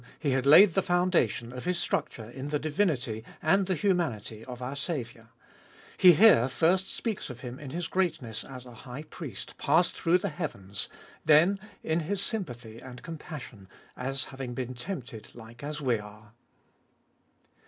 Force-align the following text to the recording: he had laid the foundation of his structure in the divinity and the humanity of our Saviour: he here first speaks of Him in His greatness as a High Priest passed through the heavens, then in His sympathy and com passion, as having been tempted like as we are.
he 0.19 0.31
had 0.31 0.47
laid 0.47 0.73
the 0.73 0.81
foundation 0.81 1.53
of 1.53 1.65
his 1.65 1.77
structure 1.77 2.27
in 2.31 2.47
the 2.47 2.57
divinity 2.57 3.23
and 3.39 3.67
the 3.67 3.75
humanity 3.75 4.43
of 4.45 4.59
our 4.59 4.75
Saviour: 4.75 5.29
he 5.95 6.13
here 6.13 6.49
first 6.49 6.89
speaks 6.89 7.29
of 7.29 7.41
Him 7.41 7.59
in 7.59 7.69
His 7.69 7.87
greatness 7.87 8.43
as 8.43 8.65
a 8.65 8.73
High 8.73 9.03
Priest 9.03 9.59
passed 9.59 9.91
through 9.93 10.17
the 10.17 10.29
heavens, 10.29 10.89
then 11.23 11.59
in 11.83 11.99
His 11.99 12.19
sympathy 12.19 12.79
and 12.79 13.03
com 13.03 13.19
passion, 13.19 13.67
as 13.95 14.25
having 14.25 14.55
been 14.55 14.73
tempted 14.73 15.35
like 15.35 15.63
as 15.63 15.81
we 15.81 15.99
are. 15.99 16.31